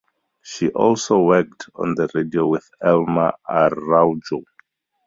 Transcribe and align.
She 0.41 0.69
also 0.71 1.19
worked 1.19 1.69
on 1.75 1.93
the 1.93 2.09
radio 2.15 2.47
with 2.47 2.67
Elmer 2.83 3.33
Araujo. 3.47 4.41